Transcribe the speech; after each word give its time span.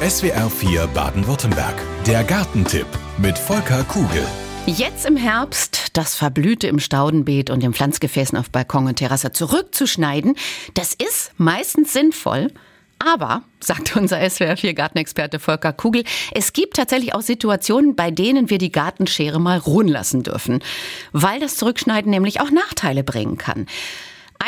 SWR 0.00 0.50
4 0.50 0.88
Baden-Württemberg. 0.88 1.74
Der 2.06 2.22
Gartentipp 2.22 2.86
mit 3.16 3.38
Volker 3.38 3.82
Kugel. 3.84 4.26
Jetzt 4.66 5.06
im 5.06 5.16
Herbst 5.16 5.86
das 5.94 6.14
Verblühte 6.14 6.66
im 6.66 6.80
Staudenbeet 6.80 7.48
und 7.48 7.62
den 7.62 7.72
Pflanzgefäßen 7.72 8.36
auf 8.36 8.50
Balkon 8.50 8.88
und 8.88 8.96
Terrasse 8.96 9.32
zurückzuschneiden, 9.32 10.36
das 10.74 10.92
ist 10.92 11.32
meistens 11.38 11.94
sinnvoll. 11.94 12.52
Aber, 12.98 13.42
sagt 13.58 13.96
unser 13.96 14.18
SWR4 14.18 14.74
Gartenexperte 14.74 15.38
Volker 15.38 15.72
Kugel, 15.72 16.04
es 16.32 16.52
gibt 16.52 16.76
tatsächlich 16.76 17.14
auch 17.14 17.22
Situationen, 17.22 17.96
bei 17.96 18.10
denen 18.10 18.50
wir 18.50 18.58
die 18.58 18.72
Gartenschere 18.72 19.40
mal 19.40 19.56
ruhen 19.56 19.88
lassen 19.88 20.22
dürfen, 20.22 20.62
weil 21.12 21.40
das 21.40 21.56
Zurückschneiden 21.56 22.10
nämlich 22.10 22.42
auch 22.42 22.50
Nachteile 22.50 23.02
bringen 23.02 23.38
kann. 23.38 23.66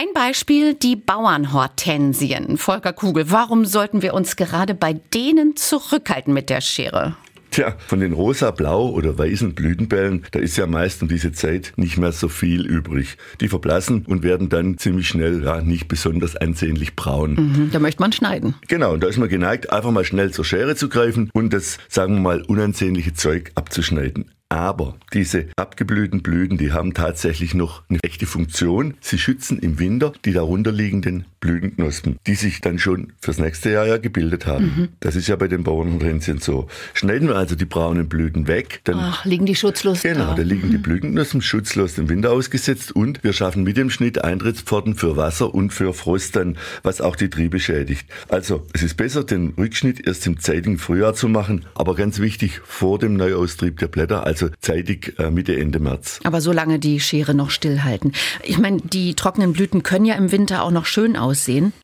Ein 0.01 0.15
Beispiel, 0.15 0.75
die 0.75 0.95
Bauernhortensien. 0.95 2.57
Volker 2.57 2.93
Kugel, 2.93 3.33
warum 3.33 3.65
sollten 3.65 4.01
wir 4.01 4.15
uns 4.15 4.37
gerade 4.37 4.75
bei 4.75 4.93
denen 4.93 5.57
zurückhalten 5.57 6.33
mit 6.33 6.51
der 6.51 6.61
Schere? 6.61 7.16
Tja, 7.51 7.74
von 7.84 7.98
den 7.98 8.12
rosa, 8.12 8.52
blau 8.52 8.91
oder 8.91 9.19
weißen 9.19 9.57
Blütenbällen, 9.57 10.24
da 10.30 10.38
ist 10.38 10.57
ja 10.57 10.69
meist 10.69 11.02
um 11.02 11.09
diese 11.09 11.33
Zeit 11.33 11.73
nicht 11.74 11.98
mehr 11.98 12.12
so 12.12 12.29
viel 12.29 12.65
übrig. 12.65 13.16
Die 13.41 13.48
verblassen 13.48 14.07
und 14.07 14.23
werden 14.23 14.48
dann 14.48 14.79
ziemlich 14.79 15.09
schnell 15.09 15.43
ja, 15.43 15.62
nicht 15.62 15.88
besonders 15.88 16.37
ansehnlich 16.37 16.95
braun. 16.95 17.33
Mhm, 17.33 17.71
da 17.73 17.80
möchte 17.80 18.01
man 18.01 18.12
schneiden. 18.12 18.55
Genau, 18.69 18.93
und 18.93 19.02
da 19.02 19.09
ist 19.09 19.19
man 19.19 19.29
geneigt, 19.29 19.73
einfach 19.73 19.91
mal 19.91 20.05
schnell 20.05 20.30
zur 20.30 20.45
Schere 20.45 20.77
zu 20.77 20.88
greifen 20.88 21.29
und 21.33 21.52
das, 21.52 21.79
sagen 21.88 22.15
wir 22.15 22.21
mal, 22.21 22.43
unansehnliche 22.43 23.15
Zeug 23.15 23.51
abzuschneiden. 23.57 24.30
Aber 24.51 24.97
diese 25.12 25.48
abgeblühten 25.57 26.23
Blüten, 26.23 26.57
die 26.57 26.73
haben 26.73 26.95
tatsächlich 26.95 27.52
noch 27.52 27.83
eine 27.91 27.98
echte 28.02 28.25
Funktion. 28.25 28.95
Sie 29.01 29.19
schützen 29.19 29.59
im 29.59 29.79
Winter 29.79 30.15
die 30.24 30.33
darunterliegenden 30.33 31.27
Blütenknospen, 31.48 32.19
die 32.27 32.34
sich 32.34 32.61
dann 32.61 32.79
schon 32.79 33.15
fürs 33.20 33.38
nächste 33.38 33.70
Jahr 33.70 33.87
ja 33.87 33.97
gebildet 33.97 34.47
haben. 34.47 34.65
Mhm. 34.65 34.88
Das 35.01 35.16
ist 35.16 35.29
ja 35.29 35.37
bei 35.37 35.48
den 35.48 35.65
Bauernhortensien 35.65 36.41
so. 36.41 36.69
Schneiden 36.93 37.27
wir 37.27 37.37
also 37.37 37.55
die 37.55 37.65
braunen 37.65 38.07
Blüten 38.07 38.47
weg, 38.48 38.83
dann 38.84 38.99
Ach, 38.99 39.24
liegen 39.24 39.46
die 39.46 39.54
schutzlos 39.54 40.02
Genau, 40.02 40.26
da. 40.26 40.35
da 40.35 40.43
liegen 40.43 40.69
mhm. 40.69 40.73
die 40.73 40.79
Blütenknospen 40.79 41.41
schutzlos 41.41 41.95
dem 41.95 42.10
Winter 42.10 42.32
ausgesetzt 42.32 42.93
und 42.93 43.24
wir 43.24 43.32
schaffen 43.32 43.63
mit 43.63 43.79
dem 43.79 43.88
Schnitt 43.88 44.23
Eintrittspforten 44.23 44.95
für 44.95 45.16
Wasser 45.16 45.54
und 45.54 45.73
für 45.73 45.95
Frost 45.95 46.37
dann, 46.37 46.59
was 46.82 47.01
auch 47.01 47.16
die 47.16 47.30
Triebe 47.30 47.60
schädigt. 47.60 48.07
Also, 48.29 48.66
es 48.74 48.82
ist 48.82 48.99
besser, 48.99 49.24
den 49.24 49.54
Rückschnitt 49.57 50.07
erst 50.07 50.26
im 50.26 50.38
zeitigen 50.38 50.76
Frühjahr 50.76 51.15
zu 51.15 51.29
machen, 51.29 51.65
aber 51.74 51.95
ganz 51.95 52.19
wichtig, 52.19 52.60
vor 52.65 52.99
dem 52.99 53.15
Neuaustrieb 53.16 53.79
der 53.79 53.88
Blätter, 53.88 54.26
also 54.26 54.49
zeitig 54.60 55.15
äh, 55.19 55.30
Mitte, 55.30 55.59
Ende 55.59 55.79
März. 55.79 56.21
Aber 56.24 56.43
so 56.43 56.52
lange 56.52 56.79
die 56.79 57.01
Schere 57.01 57.35
noch 57.35 57.51
stillhalten. 57.51 58.13
Ich 58.43 58.59
meine, 58.59 58.82
die 58.82 59.15
trockenen 59.15 59.54
Blüten 59.54 59.82
können 59.82 60.04
ja 60.04 60.15
im 60.15 60.30
Winter 60.30 60.63
auch 60.63 60.71
noch 60.71 60.85
schön 60.85 61.16
aussehen. 61.16 61.38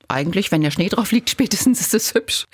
Eigentlich, 0.09 0.53
wenn 0.53 0.63
der 0.63 0.71
Schnee 0.71 0.89
drauf 0.89 1.13
liegt, 1.13 1.31
spätestens 1.31 1.81
ist 1.81 1.95
es 1.95 2.15
hübsch. 2.15 2.47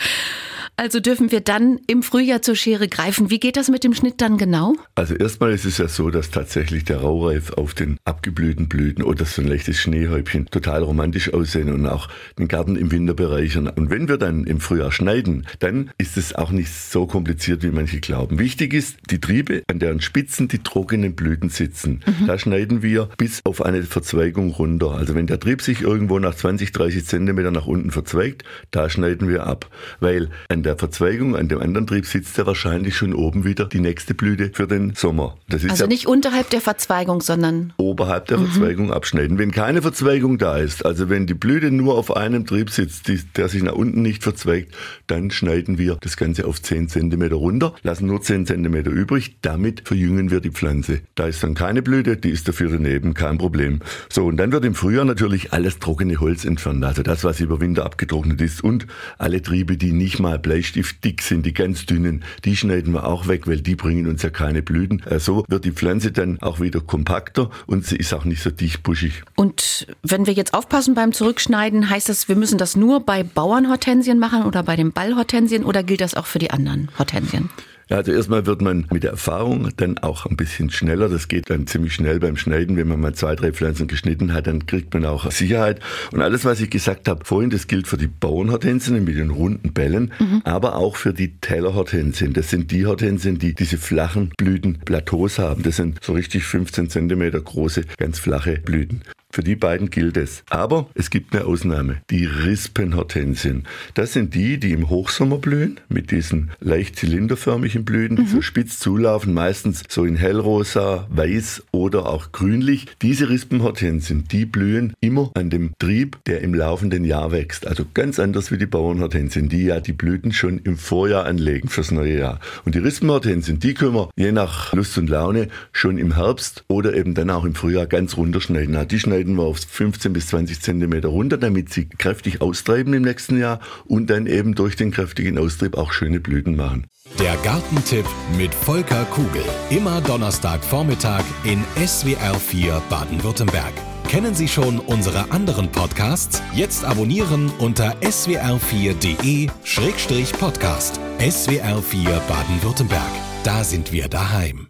Also 0.81 0.99
dürfen 0.99 1.31
wir 1.31 1.43
dann 1.43 1.79
im 1.89 2.03
Frühjahr 2.03 2.41
zur 2.41 2.57
Schere 2.57 2.89
greifen. 2.89 3.29
Wie 3.29 3.39
geht 3.39 3.59
das 3.59 3.69
mit 3.69 3.85
dem 3.85 3.93
Schnitt 3.93 4.23
dann 4.23 4.39
genau? 4.39 4.77
Also 4.95 5.15
erstmal 5.15 5.53
ist 5.53 5.67
es 5.67 5.77
ja 5.77 5.89
so, 5.89 6.09
dass 6.09 6.31
tatsächlich 6.31 6.87
der 6.87 7.03
Raureif 7.03 7.53
auf 7.53 7.75
den 7.75 7.99
abgeblühten 8.07 8.67
Blüten 8.67 9.05
oder 9.05 9.27
so 9.27 9.43
ein 9.43 9.49
leichtes 9.49 9.79
Schneehäubchen 9.79 10.47
total 10.47 10.83
romantisch 10.83 11.35
aussehen 11.35 11.71
und 11.71 11.85
auch 11.85 12.09
den 12.39 12.49
Garten 12.49 12.77
im 12.77 12.91
Winter 12.91 13.13
bereichern. 13.13 13.69
Und 13.69 13.91
wenn 13.91 14.09
wir 14.09 14.17
dann 14.17 14.45
im 14.45 14.59
Frühjahr 14.59 14.91
schneiden, 14.91 15.47
dann 15.59 15.91
ist 15.99 16.17
es 16.17 16.35
auch 16.35 16.51
nicht 16.51 16.73
so 16.73 17.07
kompliziert, 17.07 17.63
wie 17.63 17.73
manche 17.73 18.01
glauben. 18.01 18.39
Wichtig 18.39 18.73
ist, 18.73 18.97
die 19.11 19.21
Triebe, 19.21 19.63
an 19.67 19.81
deren 19.81 20.01
Spitzen 20.01 20.49
die 20.49 20.61
trockenen 20.61 21.15
Blüten 21.15 21.51
sitzen. 21.51 22.01
Mhm. 22.07 22.27
Da 22.27 22.39
schneiden 22.39 22.83
wir 22.83 23.11
bis 23.19 23.43
auf 23.45 23.61
eine 23.61 23.83
Verzweigung 23.83 24.53
runter. 24.53 24.93
Also 24.93 25.15
wenn 25.15 25.27
der 25.27 25.41
Trieb 25.41 25.61
sich 25.61 25.83
irgendwo 25.83 26.19
nach 26.19 26.35
20, 26.35 26.73
30 26.73 27.05
Zentimeter 27.05 27.51
nach 27.51 27.67
unten 27.67 27.91
verzweigt, 27.91 28.45
da 28.71 28.89
schneiden 28.89 29.29
wir 29.29 29.47
ab. 29.47 29.69
Weil 30.01 30.31
an 30.49 30.63
der 30.63 30.70
der 30.71 30.79
Verzweigung 30.79 31.35
an 31.35 31.49
dem 31.49 31.59
anderen 31.59 31.89
Trieb 31.89 32.07
sitzt 32.07 32.39
ja 32.39 32.47
wahrscheinlich 32.47 32.97
schon 32.97 33.13
oben 33.13 33.45
wieder 33.45 33.65
die 33.65 33.81
nächste 33.81 34.15
Blüte 34.15 34.51
für 34.53 34.69
den 34.69 34.95
Sommer. 34.95 35.37
also 35.51 35.67
ja 35.67 35.89
nicht 35.89 36.07
unterhalb 36.07 36.49
der 36.51 36.61
Verzweigung, 36.61 37.23
sondern 37.23 37.73
oberhalb 37.77 38.29
der 38.29 38.39
mhm. 38.39 38.47
Verzweigung 38.47 38.93
abschneiden. 38.93 39.37
Wenn 39.37 39.51
keine 39.51 39.83
Verzweigung 39.83 40.39
da 40.39 40.59
ist, 40.59 40.87
also 40.87 41.11
wenn 41.11 41.27
die 41.27 41.35
Blüte 41.35 41.73
nur 41.73 41.99
auf 41.99 42.17
einem 42.17 42.47
Trieb 42.47 42.71
sitzt, 42.71 43.09
die, 43.09 43.21
der 43.35 43.49
sich 43.49 43.65
nach 43.65 43.73
unten 43.73 44.01
nicht 44.01 44.23
verzweigt, 44.23 44.73
dann 45.09 45.33
schneiden 45.33 45.77
wir 45.77 45.97
das 46.01 46.17
Ganze 46.17 46.47
auf 46.47 46.63
10 46.63 46.89
cm 46.89 47.33
runter, 47.33 47.75
lassen 47.83 48.07
nur 48.07 48.23
10 48.23 48.47
cm 48.47 48.75
übrig, 48.77 49.39
damit 49.43 49.89
verjüngen 49.89 50.31
wir 50.31 50.39
die 50.39 50.53
Pflanze. 50.53 51.01
Da 51.17 51.27
ist 51.27 51.43
dann 51.43 51.55
keine 51.55 51.83
Blüte, 51.83 52.17
die 52.17 52.31
ist 52.31 52.47
dafür 52.47 52.71
daneben, 52.71 53.15
kein 53.15 53.39
Problem. 53.39 53.81
So, 54.09 54.27
und 54.27 54.37
dann 54.37 54.53
wird 54.53 54.65
im 54.65 54.77
Frühjahr 54.77 55.05
natürlich 55.05 55.53
alles 55.53 55.81
trockene 55.81 56.21
Holz 56.21 56.45
entfernt, 56.45 56.85
also 56.85 57.03
das, 57.03 57.25
was 57.25 57.41
über 57.41 57.61
Winter 57.61 57.85
abgetrocknet 57.85 58.41
ist 58.41 58.63
und 58.63 58.87
alle 59.19 59.43
Triebe, 59.43 59.77
die 59.77 59.91
nicht 59.91 60.21
mal 60.21 60.39
Blei 60.39 60.60
Bleistift 60.61 61.03
dick 61.05 61.23
sind, 61.23 61.47
die 61.47 61.55
ganz 61.55 61.87
dünnen, 61.87 62.23
die 62.45 62.55
schneiden 62.55 62.93
wir 62.93 63.07
auch 63.07 63.29
weg, 63.29 63.47
weil 63.47 63.63
die 63.63 63.77
bringen 63.77 64.07
uns 64.07 64.23
ja 64.23 64.29
keine 64.29 64.61
Blüten. 64.61 65.03
So 65.19 65.45
wird 65.49 65.65
die 65.65 65.73
Pflanze 65.73 66.13
dann 66.13 66.39
auch 66.43 66.61
wieder 66.61 66.81
kompakter 66.81 67.49
und 67.67 67.87
sie 67.87 67.97
ist 67.97 68.13
auch 68.13 68.27
nicht 68.27 68.43
so 68.43 68.51
dicht 68.51 68.83
buschig. 68.83 69.23
Und 69.37 69.87
wenn 70.03 70.27
wir 70.27 70.35
jetzt 70.35 70.53
aufpassen 70.53 70.95
beim 70.95 71.13
Zurückschneiden, 71.13 71.89
heißt 71.89 72.11
das, 72.11 72.29
wir 72.29 72.37
müssen 72.37 72.59
das 72.59 72.77
nur 72.77 73.01
bei 73.01 73.23
Bauernhortensien 73.23 74.19
machen 74.19 74.43
oder 74.43 74.63
bei 74.63 74.77
den 74.77 74.93
Ballhortensien 74.93 75.65
oder 75.65 75.83
gilt 75.83 76.03
das 76.03 76.15
auch 76.15 76.27
für 76.27 76.39
die 76.39 76.51
anderen 76.51 76.91
Hortensien? 76.99 77.49
Ja, 77.91 77.97
also 77.97 78.13
erstmal 78.13 78.47
wird 78.47 78.63
man 78.63 78.87
mit 78.93 79.03
der 79.03 79.11
Erfahrung 79.11 79.69
dann 79.77 79.99
auch 79.99 80.25
ein 80.25 80.37
bisschen 80.37 80.71
schneller. 80.71 81.09
Das 81.09 81.27
geht 81.27 81.51
dann 81.51 81.67
ziemlich 81.67 81.93
schnell 81.93 82.21
beim 82.21 82.37
Schneiden. 82.37 82.77
Wenn 82.77 82.87
man 82.87 83.01
mal 83.01 83.15
zwei, 83.15 83.35
drei 83.35 83.53
Pflanzen 83.53 83.89
geschnitten 83.89 84.33
hat, 84.33 84.47
dann 84.47 84.65
kriegt 84.67 84.95
man 84.95 85.05
auch 85.05 85.29
Sicherheit. 85.33 85.81
Und 86.13 86.23
alles, 86.23 86.45
was 86.45 86.61
ich 86.61 86.71
gesagt 86.71 87.09
habe 87.09 87.25
vorhin, 87.25 87.51
das 87.51 87.67
gilt 87.67 87.89
für 87.89 87.97
die 87.97 88.07
Bauernhortensien 88.07 89.03
mit 89.03 89.17
den 89.17 89.31
runden 89.31 89.73
Bällen, 89.73 90.13
mhm. 90.21 90.43
aber 90.45 90.77
auch 90.77 90.95
für 90.95 91.13
die 91.13 91.37
Tellerhortensien. 91.41 92.33
Das 92.33 92.49
sind 92.49 92.71
die 92.71 92.87
Hortensien, 92.87 93.39
die 93.39 93.57
diese 93.57 93.77
flachen 93.77 94.31
Blütenplateaus 94.37 95.41
haben. 95.41 95.65
Das 95.65 95.75
sind 95.75 95.99
so 96.01 96.13
richtig 96.13 96.45
15 96.45 96.91
Zentimeter 96.91 97.41
große, 97.41 97.83
ganz 97.99 98.21
flache 98.21 98.59
Blüten. 98.59 99.03
Für 99.33 99.43
die 99.43 99.57
beiden 99.57 99.91
gilt 99.91 100.17
es. 100.17 100.43
Aber 100.51 100.89
es 100.95 101.11
gibt 101.11 101.35
eine 101.35 101.45
Ausnahme. 101.45 101.99
Die 102.11 102.25
Rispenhortensien. 102.25 103.65
Das 103.95 104.13
sind 104.13 104.35
die, 104.35 104.59
die 104.59 104.73
im 104.73 104.91
Hochsommer 104.91 105.39
blühen, 105.39 105.79
mit 105.89 106.11
diesen 106.11 106.51
leicht 106.61 106.97
zylinderförmigen 106.97 107.85
Blüten, 107.85 108.17
die 108.17 108.23
mhm. 108.23 108.29
so 108.29 108.43
spitz 108.43 108.79
zulaufen, 108.79 109.33
meistens 109.33 109.85
so 109.89 110.05
in 110.05 110.17
hellrosa, 110.17 111.07
weiß 111.11 111.65
oder 111.71 112.07
auch 112.07 112.33
grünlich. 112.33 112.87
Diese 113.03 113.29
Rispenhortensien, 113.29 114.25
die 114.31 114.47
blühen 114.47 114.95
immer 115.01 115.31
an 115.35 115.51
dem 115.51 115.75
Trieb, 115.79 116.19
der 116.27 116.41
im 116.41 116.55
laufenden 116.55 117.05
Jahr 117.05 117.31
wächst. 117.31 117.67
Also 117.67 117.85
ganz 117.95 118.19
anders 118.19 118.51
wie 118.51 118.59
die 118.59 118.67
Bauernhortensien, 118.67 119.49
die 119.49 119.65
ja 119.65 119.81
die 119.81 119.93
Blüten 119.93 120.33
schon 120.33 120.59
im 120.59 120.77
Vorjahr 120.77 121.27
anlegen 121.27 121.69
fürs 121.69 121.93
neue 121.93 122.19
Jahr. 122.19 122.41
Und 122.65 122.75
die 122.75 122.81
Rispenhortensien, 122.81 123.61
die 123.61 123.75
können 123.75 123.95
wir 123.95 124.11
je 124.17 124.33
nach 124.33 124.73
Lust 124.73 124.99
und 124.99 125.09
Laune 125.09 125.49
schon 125.73 125.99
im 125.99 126.17
Herbst 126.17 126.65
oder 126.67 126.95
eben 126.95 127.15
dann 127.15 127.31
auch 127.31 127.45
im 127.45 127.55
Frühjahr 127.55 127.87
ganz 127.87 128.17
runterschneiden. 128.17 128.89
Die 128.89 128.99
schneiden 128.99 129.20
schneiden 129.21 129.37
wir 129.37 129.43
auf 129.43 129.59
15 129.59 130.15
bis 130.15 130.29
20 130.29 130.63
Zentimeter 130.63 131.09
runter, 131.09 131.37
damit 131.37 131.71
sie 131.71 131.87
kräftig 131.87 132.41
austreiben 132.41 132.95
im 132.95 133.03
nächsten 133.03 133.39
Jahr 133.39 133.61
und 133.85 134.09
dann 134.09 134.27
eben 134.27 134.55
durch 134.55 134.77
den 134.77 134.93
kräftigen 134.93 135.37
Austrieb 135.37 135.77
auch 135.77 135.93
schöne 135.93 136.21
Blüten 136.21 136.57
machen. 136.57 136.87
Der 137.19 137.37
Gartentipp 137.45 138.07
mit 138.39 138.55
Volker 138.55 139.05
Kugel. 139.07 139.43
Immer 139.69 140.01
Donnerstagvormittag 140.01 141.25
in 141.45 141.63
SWR 141.87 142.35
4 142.35 142.81
Baden-Württemberg. 142.89 143.75
Kennen 144.09 144.35
Sie 144.35 144.49
schon 144.49 144.79
unsere 144.79 145.31
anderen 145.31 145.71
Podcasts? 145.71 146.43
Jetzt 146.55 146.83
abonnieren 146.85 147.53
unter 147.59 147.95
swr4.de-podcast. 148.01 150.99
SWR 151.19 151.83
4 151.83 152.23
Baden-Württemberg. 152.27 153.13
Da 153.45 153.65
sind 153.65 153.93
wir 153.93 154.09
daheim. 154.09 154.70